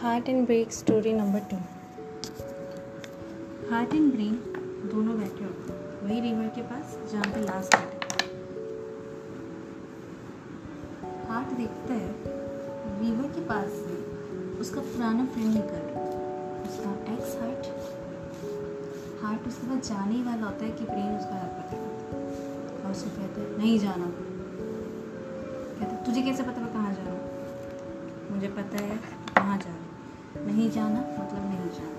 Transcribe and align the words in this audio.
Heart 0.00 0.28
and 0.28 0.44
break 0.46 0.72
story 0.72 1.12
number 1.12 1.40
two 1.50 1.56
heart 3.70 3.94
and 3.94 4.12
brain 4.12 4.34
दोनों 4.90 5.16
बैठे 5.18 5.44
होते 5.44 5.72
हैं। 5.72 5.78
वही 6.02 6.20
रिवर 6.20 6.48
के 6.48 6.62
पास, 6.62 6.92
जहाँ 7.12 7.24
पे 7.24 7.40
लास्ट 7.40 7.74
है। 7.74 7.80
हार्ट 11.28 11.48
देखता 11.56 11.94
है 11.94 12.10
रिवर 13.00 13.26
के 13.28 13.40
पास 13.40 13.66
से 13.70 13.96
उसका 14.60 14.80
पुराना 14.82 15.24
फ्रेंड 15.24 15.50
निकल। 15.54 15.82
उसका 16.68 16.92
एक्स 17.14 17.34
हार्ट 17.40 17.66
हार्ट 19.24 19.48
उसके 19.48 19.66
बाद 19.66 19.82
जाने 19.82 20.14
ही 20.14 20.22
वाला 20.22 20.46
होता 20.46 20.64
है 20.64 20.70
कि 20.70 20.84
ब्रेन 20.84 21.16
उसका 21.16 21.34
हाथ 21.34 21.52
पकड़ 21.58 22.84
और 22.84 22.90
उसे 22.90 23.10
कहते 23.10 23.40
हैं, 23.40 23.58
नहीं 23.58 23.78
जाना। 23.78 24.12
कहते 25.80 26.04
तुझे 26.06 26.22
कैसे 26.22 26.42
पता 26.42 26.60
मैं 26.60 26.72
कहाँ 26.72 26.94
जा 26.94 27.02
रहा 27.02 27.12
हूँ? 27.12 27.20
मुझे 28.30 28.48
पता 28.48 28.84
है, 28.84 28.96
कहाँ 29.36 29.58
जा 29.58 29.64
रहा 29.64 29.72
हूँ। 29.72 29.87
नहीं 30.46 30.70
जाना 30.70 31.00
मतलब 31.00 31.44
नहीं 31.44 31.70
जाना। 31.70 31.98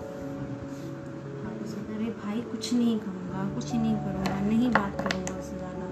हाँ 1.43 1.53
उसे 1.63 1.79
अरे 1.95 2.05
भाई, 2.05 2.41
कुछ 2.41 2.73
नहीं 2.73 2.99
करूँगा, 2.99 3.55
कुछ 3.55 3.73
नहीं 3.73 3.95
करूँगा, 3.95 4.39
नहीं 4.39 4.71
बात 4.71 5.01
करूँगा 5.01 5.39
उससे 5.39 5.57
ज़्यादा। 5.57 5.85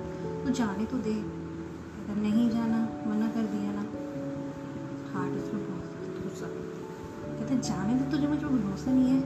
तो 0.44 0.50
जाने 0.50 0.86
तो 0.86 0.98
दे। 0.98 1.14
अगर 1.14 2.16
नहीं 2.22 2.50
जाना, 2.50 2.80
मना 3.08 3.28
कर 3.28 3.44
दिया 3.44 3.72
ना, 3.72 3.82
हार्ट 5.14 5.34
उसमें 5.34 5.62
भरोसा 5.64 6.48
कहते 7.40 7.58
जाने 7.58 8.00
तो 8.00 8.12
तुझे 8.12 8.28
मुझे 8.28 8.46
भरोसा 8.46 8.92
नहीं 8.92 9.10
है? 9.10 9.22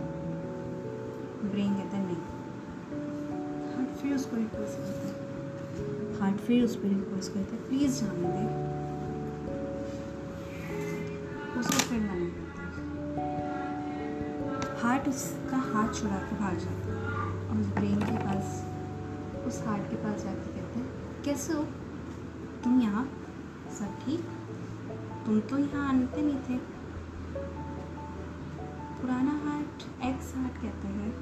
ब्रेन 1.51 1.73
कहता 1.73 1.98
है, 1.98 2.05
नहीं। 2.05 2.15
हार्ट 3.76 3.98
फिर 3.98 4.15
उसको 4.15 4.35
रिक्वेस्ट 4.35 4.77
करता 4.77 5.07
है। 5.07 6.20
हार्ट 6.20 6.38
फिर 6.38 6.63
उस 6.63 6.76
पर 6.76 6.88
रिक्वेस्ट 6.88 7.34
करता 7.34 7.55
है 7.55 7.67
प्लीज़ 7.67 8.04
जाने 8.04 8.27
दे। 8.27 8.43
उसे 11.60 11.77
फिर 11.77 11.99
मना। 11.99 12.13
है 12.13 12.51
हार्ट 15.02 15.16
उसका 15.16 15.57
हाथ 15.57 15.94
छुड़ा 15.94 16.16
के 16.16 16.35
भाग 16.35 16.57
जाता 16.57 16.90
है। 16.90 17.49
और 17.49 17.57
उस 17.60 17.68
ब्रेन 17.68 18.02
के 18.02 18.18
पास, 18.18 18.66
उस 19.48 19.63
हार्ट 19.68 19.90
के 19.90 19.96
पास 19.96 20.24
जाके 20.24 20.52
कहते 20.52 20.80
हैं, 20.80 21.24
कैसे 21.24 21.54
हो? 21.54 21.63
तुम 22.63 22.82
यहाँ? 22.82 23.10
सब 23.79 23.98
ठीक? 24.05 24.20
तुम 25.26 25.40
तो 25.40 25.57
यहाँ 25.57 25.88
आते 25.90 26.22
नहीं 26.22 26.35
थे? 26.35 26.57
पुराना 29.02 29.32
हार्ट 29.32 30.05
एक्स 30.05 30.35
हार्ट 30.35 30.54
कहते 30.54 30.88
हैं। 30.88 31.13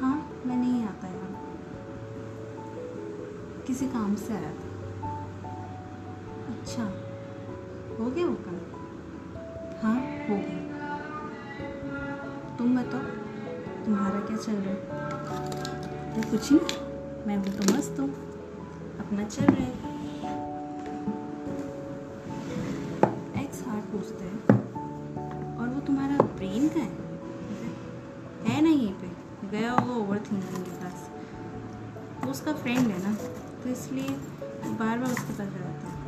हाँ 0.00 0.30
मैं 0.46 0.56
नहीं 0.56 0.84
आता 0.84 1.08
यहाँ। 1.08 1.46
किसी 3.66 3.86
काम 3.86 4.14
से 4.14 4.34
आया 4.34 4.52
था। 4.52 5.10
अच्छा 6.52 6.84
हो 7.98 8.10
गया 8.10 8.26
वो 8.26 8.34
काम? 8.34 8.56
हाँ 9.82 9.96
हो 10.28 10.36
गया। 10.36 10.61
तुम 12.62 12.74
बताओ, 12.76 13.06
तुम्हारा 13.84 14.18
क्या 14.26 14.36
चल 14.36 14.56
रहा 14.56 14.72
है? 14.72 14.76
तो 16.14 16.30
कुछ 16.30 16.50
नहीं 16.52 17.26
मैं 17.26 17.36
वो 17.36 17.52
तो 17.52 17.64
मस्त 17.72 17.96
हूँ, 18.00 18.08
अपना 19.00 19.24
चल 19.26 19.46
रहा 19.46 19.64
है। 19.64 19.72
एक्स 23.42 23.62
हार्ट 23.66 23.84
पूछते 23.84 24.24
हैं, 24.24 24.38
और 25.56 25.68
वो 25.68 25.80
तुम्हारा 25.80 26.16
ब्रेन 26.36 26.68
का 26.68 26.80
है? 26.80 26.90
है 28.44 28.60
ना 28.62 28.68
यहीं 28.68 28.92
पे, 28.94 29.10
गया 29.48 29.72
होगा 29.72 29.94
ओवर 29.94 30.18
थिंकिंग 30.30 30.64
के 30.64 30.76
पास। 30.84 31.10
वो 32.24 32.30
उसका 32.30 32.52
फ्रेंड 32.52 32.86
है 32.86 33.02
ना 33.02 33.14
तो 33.64 33.68
इसलिए 33.70 34.08
बार 34.08 34.98
बार 34.98 35.08
उसके 35.08 35.32
पास 35.32 35.48
जाता 35.48 35.88
हूँ। 35.88 36.04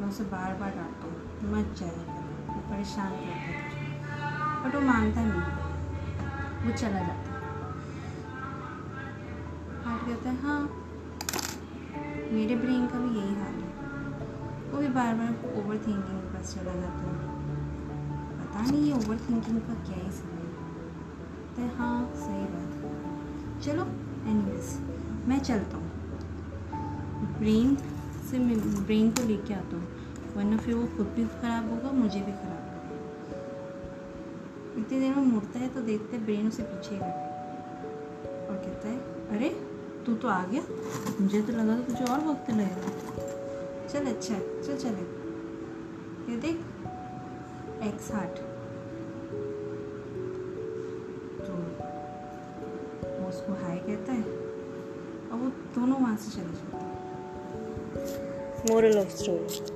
मैं 0.00 0.08
उसे 0.08 0.24
बार 0.34 0.56
बार 0.60 0.70
डांटता 0.70 1.04
हूँ, 1.04 1.16
मत 1.52 1.76
जाएगा 1.78 2.18
वो 2.48 2.60
परेशान 2.70 3.10
करता 3.12 3.52
है। 3.52 3.63
बट 4.64 4.74
वो 4.74 4.80
मानता 4.80 5.22
नहीं 5.24 5.40
वो 6.64 6.72
चला 6.72 7.00
जाता 7.00 7.32
हार्ट 9.84 10.06
कहता 10.06 10.30
है 10.30 10.36
हाँ 10.42 10.60
मेरे 12.32 12.54
ब्रेन 12.56 12.86
का 12.86 12.98
भी 12.98 13.18
यही 13.18 13.34
हाल 13.34 13.54
है। 13.54 13.68
वो 14.70 14.78
भी 14.78 14.88
बार 14.88 15.14
बार 15.14 15.30
ओवर 15.56 15.76
थिंकिंग 15.76 16.20
के 16.20 16.32
पास 16.34 16.54
चला 16.54 16.74
जाता 16.74 17.00
है। 17.00 17.14
पता 18.38 18.62
नहीं 18.62 18.82
ये 18.82 18.92
ओवर 18.92 19.18
थिंकिंग 19.28 19.60
का 19.60 19.74
क्या 19.84 19.98
ही 20.04 20.10
समय 20.12 20.42
है। 20.42 20.48
तो 21.56 21.76
हाँ 21.76 21.98
सही 22.16 22.44
बात 22.54 22.70
है। 22.74 23.60
चलो 23.60 23.84
एनीवेज 24.30 24.66
मैं 25.28 25.38
चलता 25.40 25.76
हूँ। 25.76 25.88
ब्रेन 27.38 27.76
से 28.30 28.38
मैं 28.38 28.58
ब्रेन 28.84 29.10
को 29.10 29.28
लेके 29.28 29.54
आता 29.54 29.76
हूँ। 29.76 29.86
वरना 30.36 30.56
फिर 30.56 30.74
वो 30.74 30.86
खुद 30.96 31.12
भी 31.16 31.24
ख़राब 31.26 31.70
होगा, 31.70 31.90
मुझे 31.92 32.20
भी 32.20 32.32
ख़राब 32.32 32.63
इतनी 34.76 35.00
देर 35.00 35.14
में 35.14 35.22
मुड़ता 35.22 35.58
है 35.58 35.68
तो 35.68 35.80
देखते 35.80 36.16
हैं 36.16 36.24
ब्रेन 36.24 36.48
उसे 36.48 36.62
पीछे 36.62 36.94
ही। 36.94 37.00
बैठा 37.00 38.48
और 38.48 38.56
कहता 38.56 38.88
है, 38.88 38.98
अरे, 39.36 39.48
तू 40.06 40.14
तो 40.14 40.28
आ 40.28 40.44
गया। 40.46 40.62
मुझे 41.20 41.42
तो 41.42 41.52
लगा 41.52 41.78
था 41.78 41.82
तुझे 41.82 42.04
और 42.04 42.20
वक्त 42.20 42.50
लगेगा। 42.50 42.88
चल 43.88 44.06
अच्छा 44.06 44.34
चल, 44.34 44.76
चले। 44.76 45.24
ये 46.32 46.36
देख 46.36 46.56
एक्स 47.82 48.12
हार्ट 48.12 48.36
तो 51.46 51.52
वो 53.22 53.28
उसको 53.28 53.52
हाय 53.52 53.76
कहता 53.76 54.12
है। 54.12 54.22
और 55.30 55.38
वो 55.38 55.48
दोनों 55.48 56.00
वहाँ 56.00 56.16
से 56.16 56.30
चले 56.30 56.50
जाते 56.50 56.94
मोरल 58.72 58.98
ऑफ़ 58.98 59.08
स्टोरी 59.08 59.74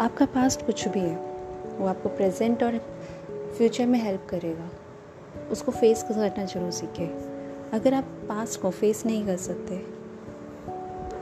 आपका 0.00 0.26
पास्ट 0.26 0.66
कुछ 0.66 0.88
भी 0.88 1.00
है, 1.00 1.16
वो 1.78 1.86
आपको 1.86 2.08
प्रेजेंट 2.08 2.62
और 2.62 2.99
फ्यूचर 3.56 3.86
में 3.86 3.98
हेल्प 3.98 4.26
करेगा। 4.30 4.68
उसको 5.50 5.72
फेस 5.72 6.02
करना 6.02 6.44
ज़रूर 6.44 6.70
सीखें। 6.70 7.70
अगर 7.72 7.94
आप 7.94 8.04
पास्ट 8.28 8.60
को 8.60 8.70
फेस 8.70 9.04
नहीं 9.06 9.24
कर 9.26 9.36
सकते 9.36 9.76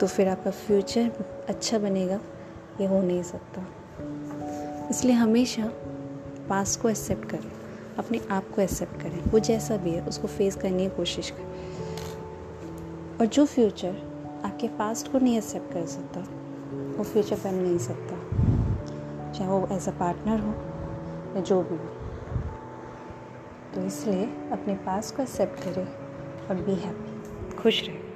तो 0.00 0.06
फिर 0.06 0.28
आपका 0.28 0.50
फ्यूचर 0.50 1.10
अच्छा 1.48 1.78
बनेगा, 1.78 2.20
ये 2.80 2.86
हो 2.86 3.00
नहीं 3.02 3.22
सकता। 3.22 3.66
इसलिए 4.90 5.14
हमेशा 5.14 5.66
पास्ट 6.48 6.80
को 6.80 6.88
एक्सेप्ट 6.88 7.28
करें, 7.30 7.50
अपने 7.98 8.20
आप 8.30 8.50
को 8.50 8.62
एक्सेप्ट 8.62 9.00
करें। 9.02 9.22
वो 9.30 9.38
जैसा 9.38 9.76
भी 9.76 9.90
है, 9.90 10.06
उसको 10.06 10.28
फेस 10.28 10.56
करने 10.56 10.88
की 10.88 10.96
कोशिश 10.96 11.30
करें। 11.30 13.18
और 13.20 13.26
जो 13.26 13.44
फ्यूचर 13.46 13.96
आपके 14.44 14.68
पास्ट 14.78 15.12
को 15.12 15.18
नहीं 15.18 15.36
एक्सेप्ट 15.38 15.72
कर 15.72 15.86
सकता, 15.86 16.20
वो 16.98 17.04
फ्यूचर 17.04 17.36
बन 17.36 17.54
नहीं 17.54 17.78
सकता। 17.78 18.16
चाहे 19.32 19.50
वो 19.50 19.68
एज 19.72 19.88
अ 19.88 19.92
पार्टनर 19.92 20.40
हो 20.40 20.52
या 21.36 21.40
जो 21.42 21.62
भी 21.62 21.76
हो। 21.76 22.07
तो 23.78 23.84
इसलिए 23.86 24.22
अपने 24.52 24.74
पास 24.86 25.10
को 25.12 25.22
एक्सेप्ट 25.22 25.62
करें 25.64 25.86
और 26.48 26.62
बी 26.66 26.74
हैप्पी 26.74 27.56
खुश 27.56 27.82
रहें। 27.84 28.07